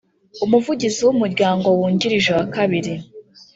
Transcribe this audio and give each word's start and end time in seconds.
umuvugizi 0.45 0.99
w 1.05 1.09
umuryango 1.15 1.67
wungirije 1.77 2.31
wa 2.37 2.45
kabiri 2.55 2.93